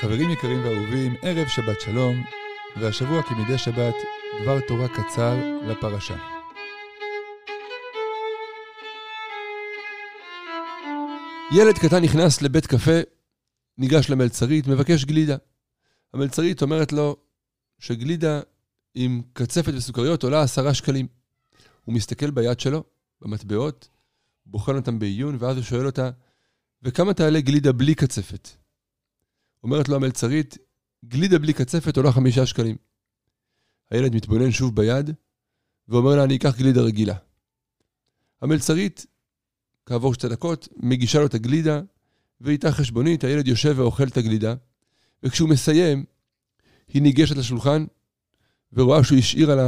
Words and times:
חברים 0.00 0.30
יקרים 0.30 0.64
ואהובים, 0.64 1.14
ערב 1.22 1.48
שבת 1.48 1.80
שלום, 1.80 2.24
והשבוע 2.80 3.22
כמדי 3.22 3.58
שבת, 3.58 3.94
דבר 4.42 4.60
תורה 4.68 4.88
קצר 4.88 5.34
לפרשה. 5.68 6.16
ילד 11.56 11.78
קטן 11.78 12.02
נכנס 12.02 12.42
לבית 12.42 12.66
קפה, 12.66 13.00
ניגש 13.78 14.10
למלצרית, 14.10 14.66
מבקש 14.66 15.04
גלידה. 15.04 15.36
המלצרית 16.14 16.62
אומרת 16.62 16.92
לו 16.92 17.16
שגלידה 17.78 18.40
עם 18.94 19.22
קצפת 19.32 19.72
וסוכריות 19.76 20.22
עולה 20.22 20.42
עשרה 20.42 20.74
שקלים. 20.74 21.06
הוא 21.84 21.94
מסתכל 21.94 22.30
ביד 22.30 22.60
שלו, 22.60 22.84
במטבעות, 23.22 23.88
בוחן 24.46 24.76
אותם 24.76 24.98
בעיון, 24.98 25.36
ואז 25.38 25.56
הוא 25.56 25.64
שואל 25.64 25.86
אותה, 25.86 26.10
וכמה 26.82 27.14
תעלה 27.14 27.40
גלידה 27.40 27.72
בלי 27.72 27.94
קצפת? 27.94 28.65
אומרת 29.66 29.88
לו 29.88 29.96
המלצרית, 29.96 30.58
גלידה 31.04 31.38
בלי 31.38 31.52
קצפת 31.52 31.96
עולה 31.96 32.12
חמישה 32.12 32.46
שקלים. 32.46 32.76
הילד 33.90 34.14
מתבונן 34.14 34.50
שוב 34.50 34.76
ביד, 34.76 35.10
ואומר 35.88 36.16
לה, 36.16 36.24
אני 36.24 36.36
אקח 36.36 36.56
גלידה 36.56 36.80
רגילה. 36.80 37.14
המלצרית, 38.42 39.06
כעבור 39.86 40.14
שתי 40.14 40.28
דקות, 40.28 40.68
מגישה 40.76 41.18
לו 41.18 41.26
את 41.26 41.34
הגלידה, 41.34 41.80
ואיתה 42.40 42.72
חשבונית, 42.72 43.24
הילד 43.24 43.48
יושב 43.48 43.74
ואוכל 43.76 44.04
את 44.04 44.16
הגלידה, 44.16 44.54
וכשהוא 45.22 45.48
מסיים, 45.48 46.04
היא 46.88 47.02
ניגשת 47.02 47.36
לשולחן, 47.36 47.84
ורואה 48.72 49.04
שהוא 49.04 49.18
השאיר 49.18 49.50
על 49.50 49.58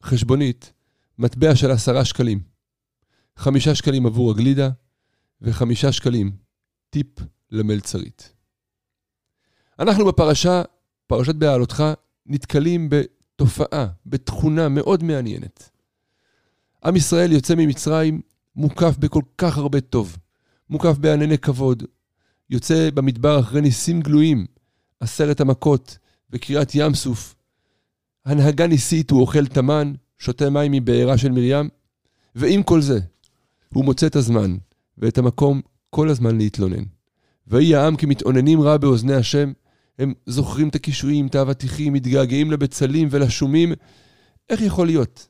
החשבונית 0.00 0.72
מטבע 1.18 1.56
של 1.56 1.70
עשרה 1.70 2.04
שקלים. 2.04 2.40
חמישה 3.36 3.74
שקלים 3.74 4.06
עבור 4.06 4.30
הגלידה, 4.30 4.70
וחמישה 5.42 5.92
שקלים 5.92 6.36
טיפ 6.90 7.08
למלצרית. 7.50 8.37
אנחנו 9.78 10.04
בפרשה, 10.04 10.62
פרשת 11.06 11.34
בהעלותך, 11.34 11.84
נתקלים 12.26 12.88
בתופעה, 12.90 13.86
בתכונה 14.06 14.68
מאוד 14.68 15.02
מעניינת. 15.02 15.70
עם 16.84 16.96
ישראל 16.96 17.32
יוצא 17.32 17.54
ממצרים 17.54 18.20
מוקף 18.56 18.96
בכל 18.98 19.22
כך 19.38 19.58
הרבה 19.58 19.80
טוב, 19.80 20.16
מוקף 20.70 20.98
בענני 20.98 21.38
כבוד, 21.38 21.82
יוצא 22.50 22.90
במדבר 22.94 23.40
אחרי 23.40 23.60
ניסים 23.60 24.00
גלויים, 24.00 24.46
עשרת 25.00 25.40
המכות 25.40 25.98
וקריעת 26.30 26.74
ים 26.74 26.94
סוף. 26.94 27.34
הנהגה 28.24 28.66
ניסית, 28.66 29.10
הוא 29.10 29.20
אוכל 29.20 29.46
תמן, 29.46 29.92
שותה 30.18 30.50
מים 30.50 30.72
מבארה 30.72 31.18
של 31.18 31.32
מרים, 31.32 31.68
ועם 32.34 32.62
כל 32.62 32.80
זה, 32.80 33.00
הוא 33.74 33.84
מוצא 33.84 34.06
את 34.06 34.16
הזמן 34.16 34.56
ואת 34.98 35.18
המקום 35.18 35.60
כל 35.90 36.08
הזמן 36.08 36.38
להתלונן. 36.38 36.84
ויהי 37.46 37.74
העם 37.74 37.96
כמתאוננים 37.96 38.60
רע 38.60 38.76
באוזני 38.76 39.14
השם, 39.14 39.52
הם 39.98 40.14
זוכרים 40.26 40.68
את 40.68 40.74
הקישואים, 40.74 41.26
את 41.26 41.34
האבטיחים, 41.34 41.92
מתגעגעים 41.92 42.50
לבצלים 42.50 43.08
ולשומים. 43.10 43.72
איך 44.48 44.60
יכול 44.60 44.86
להיות 44.86 45.28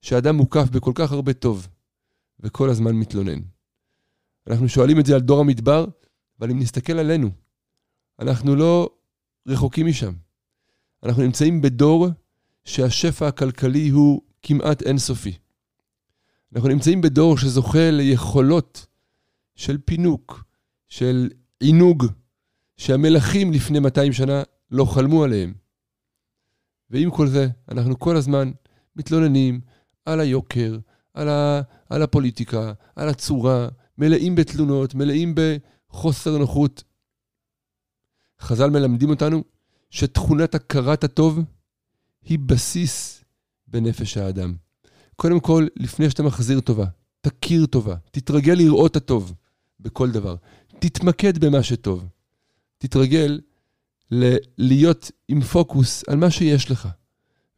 שאדם 0.00 0.36
מוקף 0.36 0.68
בכל 0.70 0.92
כך 0.94 1.12
הרבה 1.12 1.32
טוב 1.32 1.68
וכל 2.40 2.70
הזמן 2.70 2.96
מתלונן? 2.96 3.40
אנחנו 4.46 4.68
שואלים 4.68 5.00
את 5.00 5.06
זה 5.06 5.14
על 5.14 5.20
דור 5.20 5.40
המדבר, 5.40 5.86
אבל 6.40 6.50
אם 6.50 6.58
נסתכל 6.58 6.92
עלינו, 6.92 7.30
אנחנו 8.20 8.56
לא 8.56 8.90
רחוקים 9.48 9.86
משם. 9.86 10.12
אנחנו 11.02 11.22
נמצאים 11.22 11.62
בדור 11.62 12.08
שהשפע 12.64 13.28
הכלכלי 13.28 13.88
הוא 13.88 14.22
כמעט 14.42 14.82
אינסופי. 14.82 15.38
אנחנו 16.54 16.68
נמצאים 16.68 17.00
בדור 17.00 17.38
שזוכה 17.38 17.90
ליכולות 17.90 18.86
של 19.54 19.78
פינוק, 19.84 20.44
של 20.88 21.30
עינוג, 21.60 22.04
שהמלכים 22.76 23.52
לפני 23.52 23.78
200 23.78 24.12
שנה 24.12 24.42
לא 24.70 24.84
חלמו 24.84 25.24
עליהם. 25.24 25.54
ועם 26.90 27.10
כל 27.10 27.28
זה, 27.28 27.48
אנחנו 27.68 27.98
כל 27.98 28.16
הזמן 28.16 28.50
מתלוננים 28.96 29.60
על 30.04 30.20
היוקר, 30.20 30.78
על, 31.14 31.28
ה, 31.28 31.60
על 31.90 32.02
הפוליטיקה, 32.02 32.72
על 32.96 33.08
הצורה, 33.08 33.68
מלאים 33.98 34.34
בתלונות, 34.34 34.94
מלאים 34.94 35.34
בחוסר 35.34 36.38
נוחות. 36.38 36.84
חז"ל 38.40 38.70
מלמדים 38.70 39.10
אותנו 39.10 39.44
שתכונת 39.90 40.54
הכרת 40.54 41.04
הטוב 41.04 41.40
היא 42.24 42.38
בסיס 42.38 43.24
בנפש 43.66 44.16
האדם. 44.16 44.54
קודם 45.16 45.40
כל, 45.40 45.66
לפני 45.76 46.10
שאתה 46.10 46.22
מחזיר 46.22 46.60
טובה, 46.60 46.86
תכיר 47.20 47.66
טובה, 47.66 47.96
תתרגל 48.10 48.52
לראות 48.52 48.96
הטוב 48.96 49.34
בכל 49.80 50.10
דבר. 50.10 50.36
תתמקד 50.78 51.44
במה 51.44 51.62
שטוב. 51.62 52.04
תתרגל 52.86 53.40
ל- 54.10 54.36
להיות 54.58 55.10
עם 55.28 55.40
פוקוס 55.40 56.04
על 56.08 56.16
מה 56.16 56.30
שיש 56.30 56.70
לך, 56.70 56.88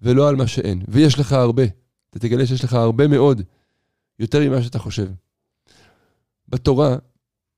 ולא 0.02 0.28
על 0.28 0.36
מה 0.36 0.46
שאין. 0.46 0.82
ויש 0.88 1.18
לך 1.18 1.32
הרבה. 1.32 1.62
אתה 2.10 2.18
תגלה 2.18 2.46
שיש 2.46 2.64
לך 2.64 2.72
הרבה 2.72 3.08
מאוד, 3.08 3.42
יותר 4.18 4.40
ממה 4.40 4.62
שאתה 4.62 4.78
חושב. 4.78 5.08
בתורה, 6.48 6.96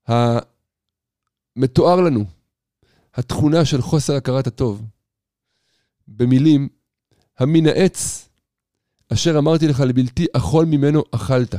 המתואר 0.07 2.01
לנו 2.01 2.25
התכונה 3.15 3.65
של 3.65 3.83
חוסר 3.83 4.15
הכרת 4.15 4.47
הטוב, 4.47 4.85
במילים, 6.09 6.69
המן 7.39 7.67
העץ 7.67 8.29
אשר 9.13 9.39
אמרתי 9.39 9.69
לך 9.69 9.81
לבלתי 9.81 10.27
אכול 10.33 10.65
ממנו 10.65 11.03
אכלת. 11.11 11.55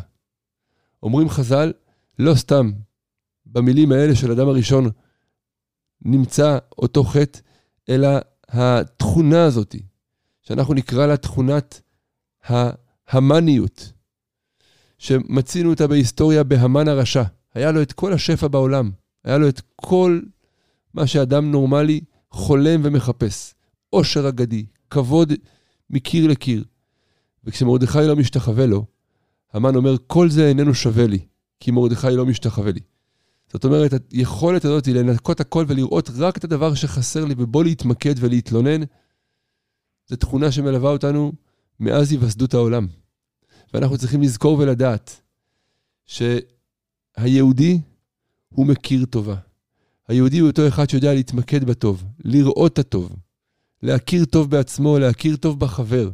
אומרים 1.03 1.29
חז"ל, 1.29 1.73
לא 2.19 2.35
סתם 2.35 2.71
במילים 3.45 3.91
האלה 3.91 4.15
של 4.15 4.31
אדם 4.31 4.47
הראשון 4.47 4.89
נמצא 6.01 6.57
אותו 6.77 7.03
חטא, 7.03 7.39
אלא 7.89 8.09
התכונה 8.49 9.43
הזאת, 9.43 9.75
שאנחנו 10.41 10.73
נקרא 10.73 11.07
לה 11.07 11.17
תכונת 11.17 11.81
ההמניות, 13.07 13.91
שמצינו 14.97 15.69
אותה 15.69 15.87
בהיסטוריה 15.87 16.43
בהמן 16.43 16.87
הרשע. 16.87 17.23
היה 17.53 17.71
לו 17.71 17.81
את 17.81 17.93
כל 17.93 18.13
השפע 18.13 18.47
בעולם, 18.47 18.91
היה 19.23 19.37
לו 19.37 19.49
את 19.49 19.61
כל 19.75 20.19
מה 20.93 21.07
שאדם 21.07 21.51
נורמלי 21.51 22.01
חולם 22.31 22.81
ומחפש. 22.83 23.53
עושר 23.89 24.29
אגדי, 24.29 24.65
כבוד 24.89 25.33
מקיר 25.89 26.27
לקיר. 26.27 26.63
וכשמרדכי 27.43 28.07
לא 28.07 28.15
משתחווה 28.15 28.65
לו, 28.65 28.85
המן 29.53 29.75
אומר, 29.75 29.95
כל 30.07 30.29
זה 30.29 30.47
איננו 30.47 30.73
שווה 30.73 31.07
לי, 31.07 31.19
כי 31.59 31.71
מרדכי 31.71 32.07
לא 32.11 32.25
משתחווה 32.25 32.71
לי. 32.71 32.79
זאת 33.53 33.65
אומרת, 33.65 33.93
היכולת 34.11 34.65
הזאת 34.65 34.85
היא 34.85 34.95
לנקות 34.95 35.39
הכל 35.39 35.65
ולראות 35.67 36.09
רק 36.17 36.37
את 36.37 36.43
הדבר 36.43 36.73
שחסר 36.73 37.25
לי 37.25 37.35
ובו 37.37 37.63
להתמקד 37.63 38.15
ולהתלונן, 38.17 38.81
זו 40.07 40.15
תכונה 40.15 40.51
שמלווה 40.51 40.91
אותנו 40.91 41.31
מאז 41.79 42.11
היווסדות 42.11 42.53
העולם. 42.53 42.87
ואנחנו 43.73 43.97
צריכים 43.97 44.21
לזכור 44.21 44.59
ולדעת 44.59 45.21
שהיהודי 46.05 47.79
הוא 48.49 48.65
מכיר 48.65 49.05
טובה. 49.05 49.35
היהודי 50.07 50.39
הוא 50.39 50.49
אותו 50.49 50.67
אחד 50.67 50.89
שיודע 50.89 51.13
להתמקד 51.13 51.63
בטוב, 51.63 52.03
לראות 52.25 52.73
את 52.73 52.79
הטוב, 52.79 53.15
להכיר 53.83 54.25
טוב 54.25 54.49
בעצמו, 54.49 54.99
להכיר 54.99 55.35
טוב 55.35 55.59
בחבר. 55.59 56.09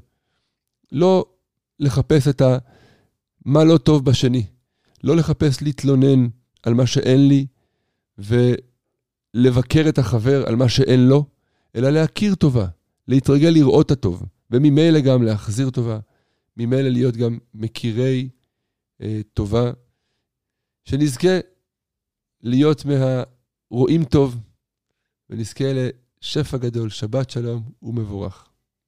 לא 0.92 1.26
לחפש 1.80 2.28
את 2.28 2.42
ה... 2.42 2.58
מה 3.46 3.64
לא 3.64 3.78
טוב 3.78 4.06
בשני. 4.06 4.46
לא 5.04 5.16
לחפש 5.16 5.62
להתלונן 5.62 6.28
על 6.66 6.74
מה 6.74 6.88
שאין 6.88 7.28
לי 7.28 7.46
ולבקר 8.18 9.90
את 9.90 9.98
החבר 9.98 10.48
על 10.48 10.56
מה 10.56 10.70
שאין 10.70 11.08
לו, 11.08 11.26
אלא 11.76 11.90
להכיר 11.90 12.36
טובה, 12.36 12.68
להתרגל 13.08 13.50
לראות 13.50 13.86
את 13.86 13.92
הטוב, 13.92 14.24
וממילא 14.52 15.00
גם 15.00 15.24
להחזיר 15.24 15.70
טובה, 15.70 16.00
ממילא 16.58 16.90
להיות 16.90 17.16
גם 17.16 17.38
מכירי 17.54 18.30
אה, 19.02 19.22
טובה, 19.34 19.72
שנזכה 20.86 21.40
להיות 22.42 22.84
מהרואים 22.86 24.04
טוב 24.04 24.38
ונזכה 25.30 25.64
לשפע 25.74 26.58
גדול, 26.58 26.90
שבת 26.90 27.30
שלום 27.30 27.64
ומבורך. 27.82 28.50